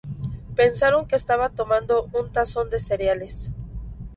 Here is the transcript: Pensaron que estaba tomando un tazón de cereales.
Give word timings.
Pensaron 0.55 1.05
que 1.05 1.15
estaba 1.15 1.49
tomando 1.49 2.05
un 2.11 2.31
tazón 2.31 2.71
de 2.71 2.79
cereales. 2.79 3.51